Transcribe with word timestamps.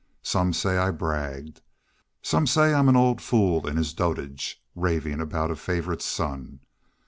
Some 0.23 0.51
say 0.51 0.79
I 0.79 0.89
bragged. 0.89 1.61
Some 2.23 2.47
say 2.47 2.73
I'm 2.73 2.89
an 2.89 2.95
old 2.95 3.21
fool 3.21 3.67
in 3.67 3.77
his 3.77 3.93
dotage, 3.93 4.59
ravin' 4.73 5.21
aboot 5.21 5.51
a 5.51 5.55
favorite 5.55 6.01
son. 6.01 6.61